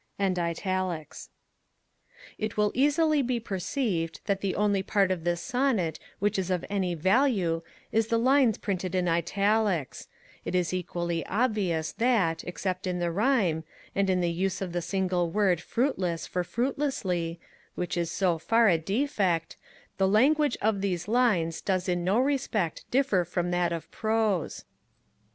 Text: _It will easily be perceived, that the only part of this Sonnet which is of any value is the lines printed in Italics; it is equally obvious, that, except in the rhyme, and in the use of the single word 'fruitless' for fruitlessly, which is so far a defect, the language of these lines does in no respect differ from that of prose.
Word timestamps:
_It 2.39 2.57
will 2.57 2.71
easily 2.73 3.21
be 3.21 3.39
perceived, 3.39 4.19
that 4.25 4.41
the 4.41 4.55
only 4.55 4.81
part 4.81 5.11
of 5.11 5.23
this 5.23 5.41
Sonnet 5.43 5.99
which 6.17 6.39
is 6.39 6.49
of 6.49 6.65
any 6.71 6.95
value 6.95 7.61
is 7.91 8.07
the 8.07 8.17
lines 8.17 8.57
printed 8.57 8.95
in 8.95 9.07
Italics; 9.07 10.07
it 10.43 10.55
is 10.55 10.73
equally 10.73 11.23
obvious, 11.27 11.91
that, 11.91 12.43
except 12.45 12.87
in 12.87 12.97
the 12.97 13.11
rhyme, 13.11 13.63
and 13.93 14.09
in 14.09 14.21
the 14.21 14.31
use 14.31 14.59
of 14.59 14.71
the 14.73 14.81
single 14.81 15.29
word 15.29 15.61
'fruitless' 15.61 16.25
for 16.25 16.43
fruitlessly, 16.43 17.39
which 17.75 17.95
is 17.95 18.09
so 18.09 18.39
far 18.39 18.69
a 18.69 18.79
defect, 18.79 19.55
the 19.99 20.07
language 20.07 20.57
of 20.63 20.81
these 20.81 21.07
lines 21.07 21.61
does 21.61 21.87
in 21.87 22.03
no 22.03 22.19
respect 22.19 22.89
differ 22.89 23.23
from 23.23 23.51
that 23.51 23.71
of 23.71 23.91
prose. 23.91 24.65